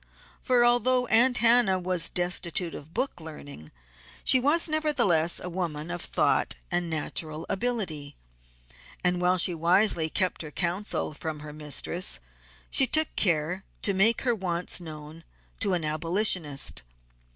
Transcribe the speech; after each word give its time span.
For 0.41 0.65
although 0.65 1.05
Aunt 1.05 1.37
Hannah 1.37 1.77
was 1.77 2.09
destitute 2.09 2.73
of 2.73 2.91
book 2.91 3.21
learning 3.21 3.71
she 4.23 4.39
was 4.39 4.67
nevertheless 4.67 5.39
a 5.39 5.47
woman 5.47 5.91
of 5.91 6.01
thought 6.01 6.55
and 6.71 6.89
natural 6.89 7.45
ability, 7.49 8.15
and 9.03 9.21
while 9.21 9.37
she 9.37 9.53
wisely 9.53 10.09
kept 10.09 10.41
her 10.41 10.49
counsel 10.49 11.13
from 11.13 11.41
her 11.41 11.53
mistress 11.53 12.19
she 12.71 12.87
took 12.87 13.15
care 13.15 13.63
to 13.83 13.93
make 13.93 14.23
her 14.23 14.33
wants 14.33 14.79
known 14.81 15.23
to 15.59 15.73
an 15.73 15.85
abolitionist. 15.85 16.81